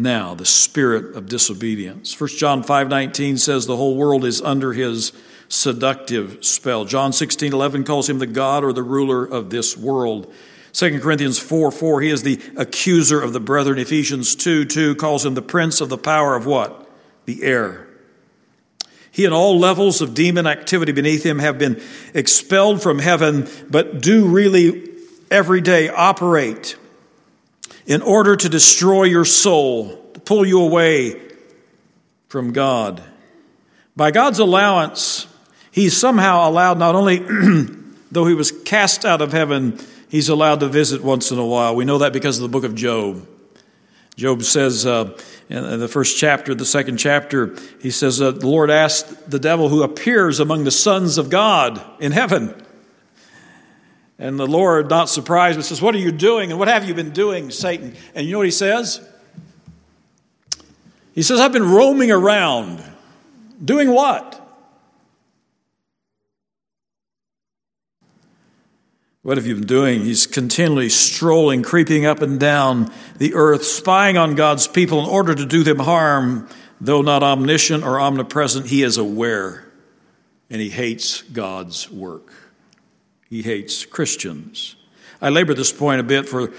[0.00, 2.18] now, the spirit of disobedience.
[2.18, 5.12] 1 John 5:19 says the whole world is under his
[5.50, 6.86] seductive spell.
[6.86, 10.32] John 16, 11 calls him the God or the ruler of this world.
[10.72, 13.78] 2 Corinthians 4, 4, he is the accuser of the brethren.
[13.78, 16.88] Ephesians 2, 2 calls him the prince of the power of what?
[17.26, 17.88] The air.
[19.10, 21.82] He and all levels of demon activity beneath him have been
[22.14, 24.88] expelled from heaven, but do really
[25.32, 26.76] every day operate
[27.86, 31.20] in order to destroy your soul, to pull you away
[32.28, 33.02] from God.
[33.96, 35.26] By God's allowance,
[35.80, 37.18] he's somehow allowed not only,
[38.12, 41.74] though he was cast out of heaven, he's allowed to visit once in a while.
[41.74, 43.26] We know that because of the book of Job.
[44.16, 45.16] Job says uh,
[45.48, 49.70] in the first chapter, the second chapter, he says, uh, The Lord asked the devil
[49.70, 52.54] who appears among the sons of God in heaven.
[54.18, 56.50] And the Lord, not surprised, but says, What are you doing?
[56.50, 57.94] And what have you been doing, Satan?
[58.14, 59.00] And you know what he says?
[61.14, 62.84] He says, I've been roaming around.
[63.64, 64.39] Doing what?
[69.22, 70.00] What have you been doing?
[70.00, 75.34] He's continually strolling, creeping up and down the earth, spying on God's people in order
[75.34, 76.48] to do them harm.
[76.80, 79.70] Though not omniscient or omnipresent, he is aware
[80.48, 82.32] and he hates God's work.
[83.28, 84.76] He hates Christians.
[85.20, 86.54] I labor this point a bit for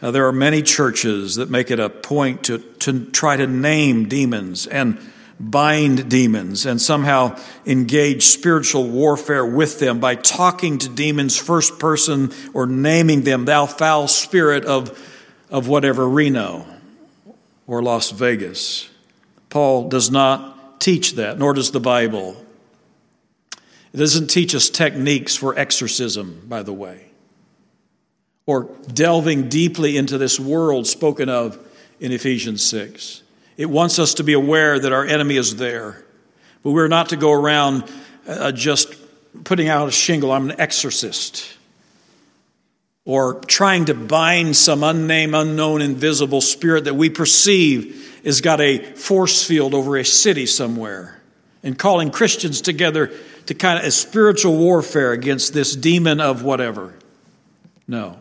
[0.00, 4.08] uh, there are many churches that make it a point to, to try to name
[4.08, 4.98] demons and
[5.38, 12.32] bind demons and somehow engage spiritual warfare with them by talking to demons first person
[12.54, 14.98] or naming them, thou foul spirit of,
[15.50, 16.66] of whatever Reno
[17.66, 18.88] or Las Vegas.
[19.50, 22.36] Paul does not teach that, nor does the Bible.
[23.92, 27.06] It doesn't teach us techniques for exorcism, by the way,
[28.44, 31.58] or delving deeply into this world spoken of
[32.00, 33.22] in Ephesians 6.
[33.56, 36.04] It wants us to be aware that our enemy is there.
[36.62, 37.90] But we're not to go around
[38.26, 38.94] uh, just
[39.44, 41.56] putting out a shingle, I'm an exorcist.
[43.04, 48.78] Or trying to bind some unnamed, unknown, invisible spirit that we perceive has got a
[48.78, 51.20] force field over a city somewhere.
[51.62, 53.12] And calling Christians together
[53.46, 56.94] to kind of a spiritual warfare against this demon of whatever.
[57.86, 58.18] No.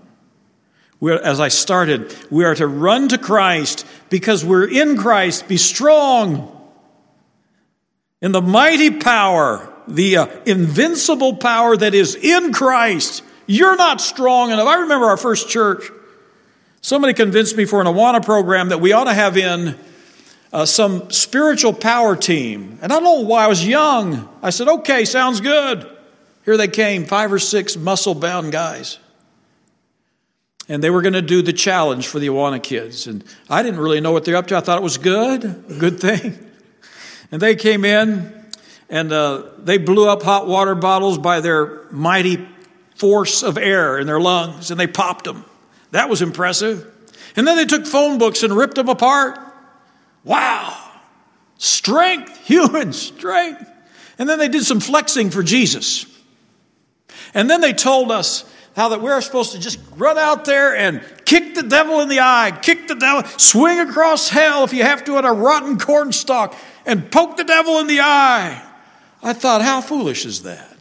[1.00, 5.48] We're, as I started, we are to run to Christ because we're in Christ.
[5.48, 6.52] Be strong
[8.22, 13.24] in the mighty power, the uh, invincible power that is in Christ.
[13.46, 14.68] You're not strong enough.
[14.68, 15.84] I remember our first church.
[16.82, 19.78] Somebody convinced me for an Awana program that we ought to have in
[20.54, 22.80] uh, some spiritual power team.
[22.82, 24.30] And I don't know why I was young.
[24.42, 25.90] I said, okay, sounds good.
[26.46, 29.00] Here they came, five or six muscle bound guys.
[30.68, 33.08] And they were going to do the challenge for the Awana kids.
[33.08, 34.58] And I didn't really know what they're up to.
[34.58, 36.40] I thought it was good, a good thing.
[37.32, 38.46] And they came in
[38.88, 42.48] and uh, they blew up hot water bottles by their mighty
[42.96, 45.44] force of air in their lungs and they popped them.
[45.92, 46.92] That was impressive.
[47.36, 49.40] And then they took phone books and ripped them apart.
[50.24, 50.78] Wow.
[51.58, 53.70] Strength, human strength.
[54.18, 56.06] And then they did some flexing for Jesus.
[57.34, 61.02] And then they told us how that we're supposed to just run out there and
[61.24, 65.04] kick the devil in the eye, kick the devil, swing across hell if you have
[65.06, 68.62] to on a rotten cornstalk, and poke the devil in the eye.
[69.24, 70.78] I thought, how foolish is that?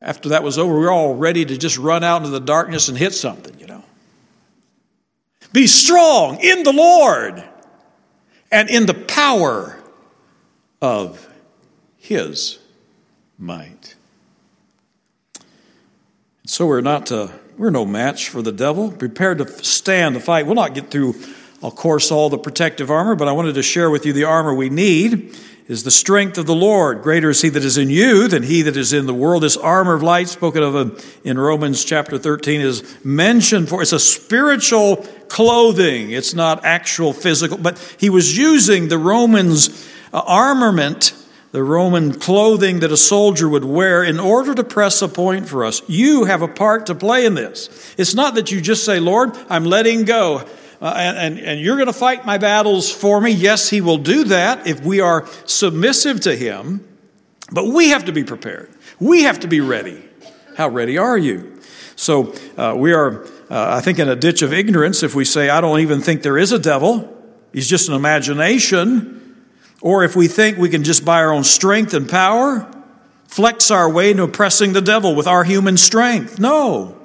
[0.00, 2.88] After that was over, we were all ready to just run out into the darkness
[2.88, 3.84] and hit something, you know.
[5.52, 7.44] Be strong in the Lord
[8.50, 9.78] and in the power
[10.82, 11.28] of
[11.96, 12.58] His
[13.38, 13.94] might.
[16.46, 18.90] So we're not to, we're no match for the devil.
[18.90, 20.46] Prepared to stand the fight.
[20.46, 21.14] We'll not get through
[21.64, 24.52] of course, all the protective armor, but I wanted to share with you the armor
[24.52, 25.34] we need
[25.66, 27.00] is the strength of the Lord.
[27.00, 29.42] Greater is he that is in you than he that is in the world.
[29.42, 33.98] This armor of light spoken of in Romans chapter 13 is mentioned for, it's a
[33.98, 34.96] spiritual
[35.28, 36.10] clothing.
[36.10, 41.14] It's not actual physical, but he was using the Romans uh, armament,
[41.54, 45.64] the Roman clothing that a soldier would wear in order to press a point for
[45.64, 45.82] us.
[45.88, 47.94] You have a part to play in this.
[47.96, 50.38] It's not that you just say, Lord, I'm letting go
[50.82, 53.30] uh, and, and, and you're going to fight my battles for me.
[53.30, 56.84] Yes, he will do that if we are submissive to him,
[57.52, 58.74] but we have to be prepared.
[58.98, 60.04] We have to be ready.
[60.56, 61.60] How ready are you?
[61.94, 65.50] So uh, we are, uh, I think, in a ditch of ignorance if we say,
[65.50, 67.16] I don't even think there is a devil.
[67.52, 69.20] He's just an imagination.
[69.84, 72.66] Or if we think we can just by our own strength and power
[73.26, 76.40] flex our way into oppressing the devil with our human strength.
[76.40, 76.98] No.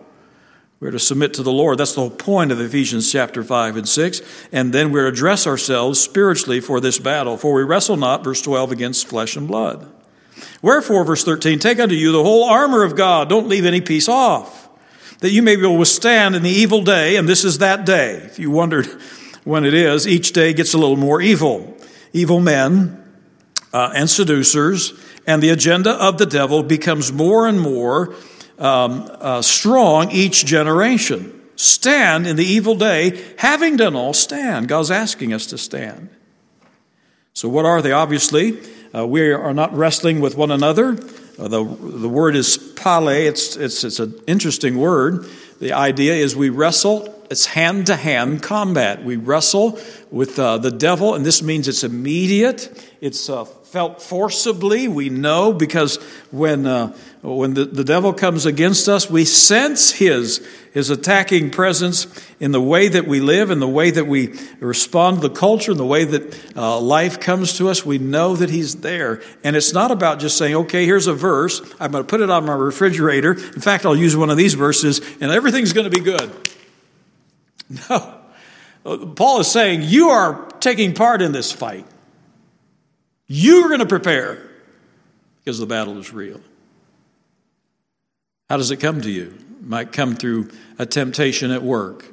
[0.79, 1.77] We're to submit to the Lord.
[1.77, 4.21] That's the whole point of Ephesians chapter 5 and 6.
[4.53, 7.35] And then we're to dress ourselves spiritually for this battle.
[7.35, 9.85] For we wrestle not, verse 12, against flesh and blood.
[10.61, 13.27] Wherefore, verse 13, take unto you the whole armor of God.
[13.27, 14.69] Don't leave any piece off,
[15.19, 17.17] that you may be able to withstand in the evil day.
[17.17, 18.13] And this is that day.
[18.23, 18.85] If you wondered
[19.43, 21.75] when it is, each day gets a little more evil.
[22.13, 23.03] Evil men
[23.73, 24.93] uh, and seducers,
[25.27, 28.15] and the agenda of the devil becomes more and more
[28.57, 31.35] um, uh, strong each generation.
[31.55, 34.67] Stand in the evil day, having done all, stand.
[34.67, 36.09] God's asking us to stand.
[37.33, 37.91] So, what are they?
[37.91, 38.59] Obviously,
[38.95, 40.97] uh, we are not wrestling with one another.
[41.37, 43.09] Uh, the, the word is pale.
[43.09, 45.25] It's, it's, it's an interesting word.
[45.59, 49.03] The idea is we wrestle, it's hand to hand combat.
[49.03, 49.79] We wrestle
[50.11, 54.87] with uh, the devil, and this means it's immediate, it's uh, felt forcibly.
[54.87, 55.97] We know because
[56.31, 62.07] when, uh, when the, the devil comes against us, we sense his, his attacking presence
[62.39, 65.71] in the way that we live, in the way that we respond to the culture,
[65.71, 67.85] in the way that uh, life comes to us.
[67.85, 69.21] We know that he's there.
[69.43, 71.61] And it's not about just saying, okay, here's a verse.
[71.79, 73.33] I'm going to put it on my refrigerator.
[73.33, 76.31] In fact, I'll use one of these verses and everything's going to be good.
[77.89, 78.15] No.
[78.83, 81.85] Paul is saying, you are taking part in this fight.
[83.27, 84.41] You're going to prepare
[85.39, 86.39] because the battle is real.
[88.49, 89.37] How does it come to you?
[89.59, 90.49] It might come through
[90.79, 92.05] a temptation at work.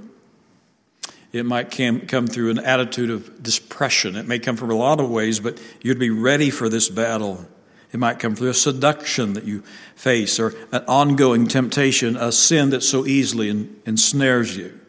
[1.33, 4.17] It might come through an attitude of depression.
[4.17, 7.47] It may come from a lot of ways, but you'd be ready for this battle.
[7.93, 9.63] It might come through a seduction that you
[9.95, 13.49] face or an ongoing temptation, a sin that so easily
[13.87, 14.81] ensnares you.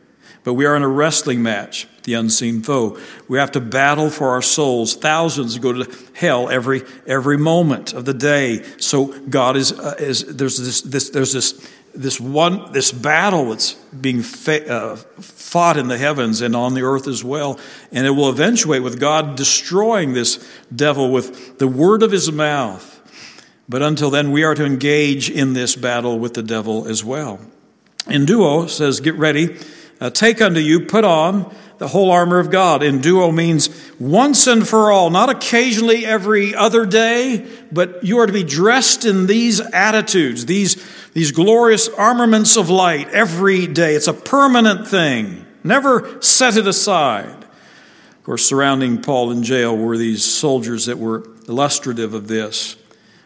[0.47, 2.97] But we are in a wrestling match, the unseen foe.
[3.27, 4.95] We have to battle for our souls.
[4.95, 8.63] Thousands go to hell every every moment of the day.
[8.77, 13.73] So God is uh, is there's this this there's this this one this battle that's
[13.73, 17.59] being fa- uh, fought in the heavens and on the earth as well,
[17.91, 20.39] and it will eventuate with God destroying this
[20.73, 22.93] devil with the word of His mouth.
[23.67, 27.41] But until then, we are to engage in this battle with the devil as well.
[28.05, 29.57] and Enduo says, "Get ready."
[29.99, 32.81] Uh, take unto you, put on the whole armor of God.
[32.81, 33.69] Enduo means
[33.99, 39.05] once and for all, not occasionally every other day, but you are to be dressed
[39.05, 40.83] in these attitudes, these,
[41.13, 43.95] these glorious armaments of light every day.
[43.95, 45.45] It's a permanent thing.
[45.63, 47.43] Never set it aside.
[47.43, 52.75] Of course, surrounding Paul in jail were these soldiers that were illustrative of this.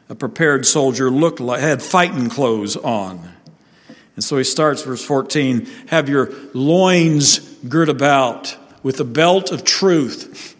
[0.09, 3.31] A prepared soldier looked like had fighting clothes on.
[4.21, 9.63] And so he starts, verse 14 have your loins girt about with the belt of
[9.63, 10.55] truth.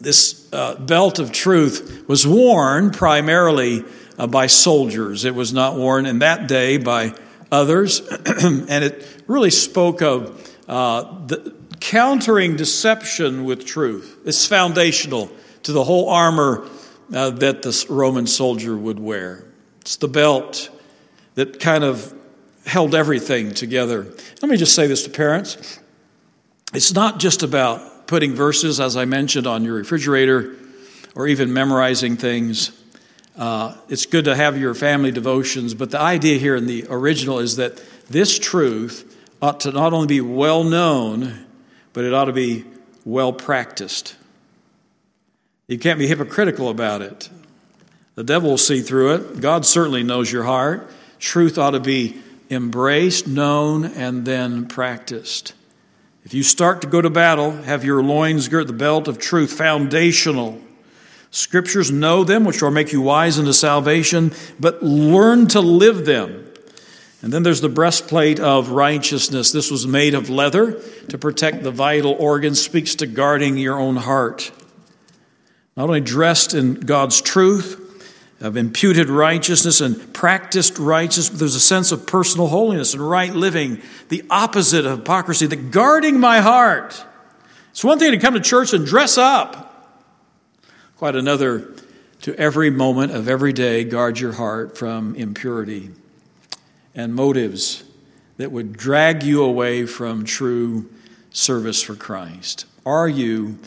[0.00, 3.84] This uh, belt of truth was worn primarily
[4.16, 5.24] uh, by soldiers.
[5.24, 7.12] It was not worn in that day by
[7.50, 8.02] others.
[8.08, 14.16] and it really spoke of uh, the, countering deception with truth.
[14.24, 15.28] It's foundational
[15.64, 16.68] to the whole armor
[17.12, 19.44] uh, that the Roman soldier would wear.
[19.80, 20.70] It's the belt
[21.34, 22.14] that kind of
[22.68, 24.06] held everything together.
[24.42, 25.80] Let me just say this to parents.
[26.74, 30.54] It's not just about putting verses, as I mentioned, on your refrigerator
[31.14, 32.72] or even memorizing things.
[33.36, 37.38] Uh, it's good to have your family devotions, but the idea here in the original
[37.38, 41.46] is that this truth ought to not only be well known,
[41.92, 42.64] but it ought to be
[43.04, 44.14] well practiced.
[45.68, 47.30] You can't be hypocritical about it.
[48.14, 49.40] The devil will see through it.
[49.40, 50.90] God certainly knows your heart.
[51.18, 55.54] Truth ought to be embraced, known, and then practiced.
[56.24, 59.52] If you start to go to battle, have your loins girt the belt of truth,
[59.52, 60.60] foundational.
[61.30, 66.44] Scriptures know them, which will make you wise unto salvation, but learn to live them.
[67.20, 69.50] And then there's the breastplate of righteousness.
[69.50, 73.96] This was made of leather to protect the vital organs, speaks to guarding your own
[73.96, 74.52] heart.
[75.76, 77.87] Not only dressed in God's truth,
[78.40, 83.82] of imputed righteousness and practiced righteousness, there's a sense of personal holiness and right living,
[84.08, 87.04] the opposite of hypocrisy, the guarding my heart.
[87.70, 89.96] It's one thing to come to church and dress up,
[90.96, 91.74] quite another
[92.22, 95.90] to every moment of every day guard your heart from impurity
[96.94, 97.84] and motives
[98.36, 100.88] that would drag you away from true
[101.30, 102.66] service for Christ?
[102.86, 103.58] Are you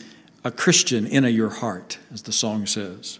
[0.44, 3.18] a Christian in your heart, as the song says?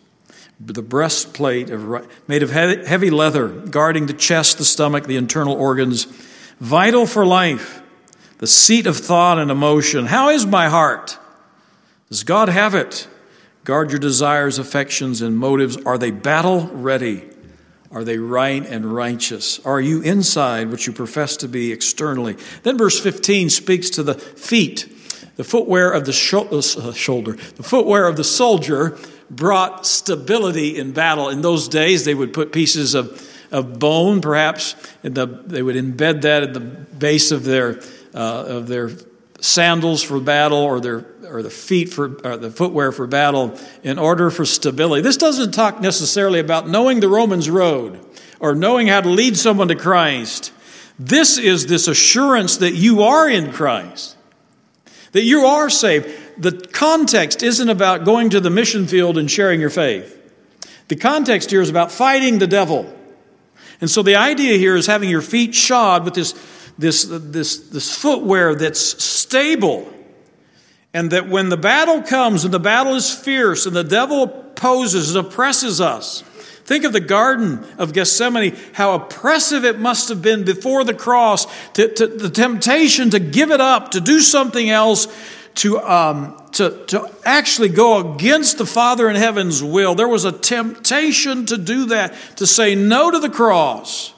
[0.64, 6.04] The breastplate of, made of heavy leather, guarding the chest, the stomach, the internal organs,
[6.60, 7.82] vital for life,
[8.38, 10.06] the seat of thought and emotion.
[10.06, 11.18] How is my heart?
[12.08, 13.08] Does God have it?
[13.64, 15.76] Guard your desires, affections, and motives.
[15.78, 17.24] Are they battle ready?
[17.92, 19.60] Are they right and righteous?
[19.66, 22.36] Are you inside what you profess to be externally?
[22.62, 24.88] Then verse 15 speaks to the feet.
[25.36, 28.98] The footwear of the uh, shoulder, the footwear of the soldier
[29.32, 31.28] brought stability in battle.
[31.30, 36.22] In those days, they would put pieces of, of bone, perhaps, the, they would embed
[36.22, 37.80] that at the base of their,
[38.14, 38.90] uh, of their
[39.40, 43.98] sandals for battle or their or the feet for or the footwear for battle in
[43.98, 45.02] order for stability.
[45.02, 47.98] This doesn't talk necessarily about knowing the Romans road
[48.38, 50.52] or knowing how to lead someone to Christ.
[50.98, 54.16] This is this assurance that you are in Christ,
[55.12, 56.06] that you are saved.
[56.38, 60.18] The context isn't about going to the mission field and sharing your faith.
[60.88, 62.92] The context here is about fighting the devil.
[63.80, 66.34] And so the idea here is having your feet shod with this,
[66.78, 69.92] this, this, this footwear that's stable
[70.94, 75.14] and that when the battle comes and the battle is fierce and the devil opposes
[75.14, 76.22] and oppresses us,
[76.64, 81.46] think of the Garden of Gethsemane, how oppressive it must have been before the cross,
[81.72, 85.06] to, to the temptation to give it up, to do something else,
[85.56, 89.94] to, um, to, to actually go against the Father in heaven's will.
[89.94, 94.14] There was a temptation to do that, to say no to the cross.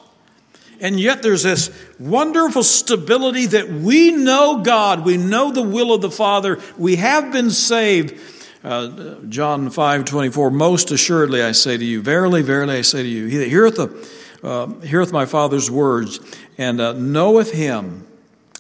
[0.81, 6.03] And yet there's this wonderful stability that we know God, we know the will of
[6.03, 8.21] the Father, we have been saved.
[8.63, 13.09] Uh, John 5 24, most assuredly I say to you, verily, verily I say to
[13.09, 16.19] you, he that heareth, the, uh, heareth my Father's words
[16.57, 18.07] and uh, knoweth him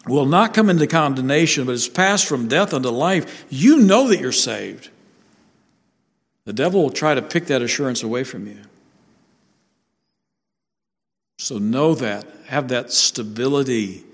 [0.06, 3.44] will not come into condemnation, but is passed from death unto life.
[3.48, 4.90] You know that you're saved.
[6.44, 8.58] The devil will try to pick that assurance away from you.
[11.38, 12.26] So know that.
[12.46, 14.04] Have that stability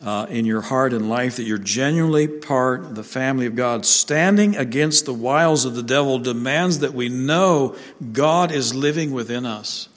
[0.00, 3.86] uh, in your heart and life that you're genuinely part of the family of God.
[3.86, 7.76] Standing against the wiles of the devil demands that we know
[8.12, 9.88] God is living within us.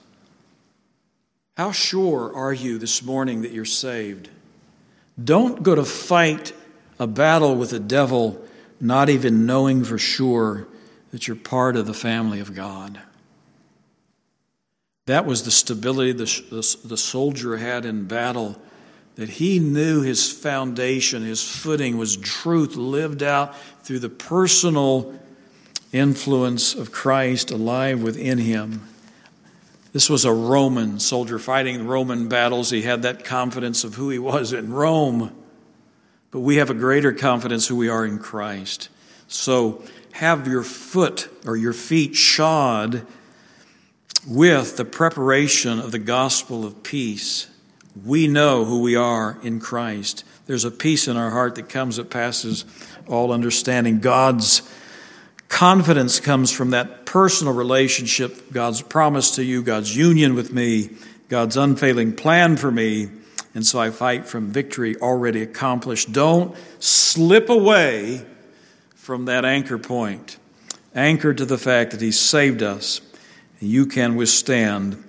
[1.58, 4.30] How sure are you this morning that you're saved?
[5.22, 6.54] Don't go to fight
[7.00, 8.46] a battle with the devil
[8.80, 10.68] not even knowing for sure
[11.12, 13.00] that you're part of the family of God.
[15.06, 18.60] That was the stability the, the, the, soldier had in battle,
[19.16, 25.14] that he knew his foundation, his footing was truth lived out through the personal
[25.92, 28.88] influence of Christ alive within him.
[29.94, 32.70] This was a Roman soldier fighting Roman battles.
[32.70, 35.36] He had that confidence of who he was in Rome.
[36.32, 38.90] But we have a greater confidence who we are in Christ.
[39.28, 39.84] So
[40.14, 43.06] have your foot or your feet shod
[44.28, 47.48] with the preparation of the gospel of peace,
[48.06, 50.24] we know who we are in Christ.
[50.46, 52.66] There's a peace in our heart that comes that passes
[53.08, 54.00] all understanding.
[54.00, 54.62] God's
[55.50, 60.92] confidence comes from that personal relationship, God's promise to you, God's union with me,
[61.28, 63.10] God's unfailing plan for me.
[63.54, 66.14] And so I fight from victory already accomplished.
[66.14, 68.26] Don't slip away
[68.96, 70.38] from that anchor point.
[70.96, 73.02] Anchored to the fact that He saved us
[73.60, 75.04] you can withstand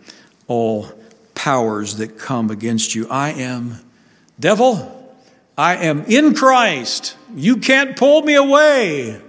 [0.49, 0.89] all
[1.37, 3.09] powers that come against you.
[3.09, 3.79] I am,
[4.41, 5.15] devil,
[5.57, 7.17] I am in Christ.
[7.37, 9.23] You can't pull me away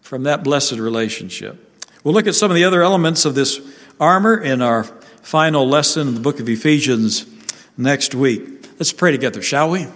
[0.00, 1.63] from that blessed relationship.
[2.04, 3.62] We'll look at some of the other elements of this
[3.98, 7.24] armor in our final lesson in the book of Ephesians
[7.78, 8.68] next week.
[8.78, 9.86] Let's pray together, shall we?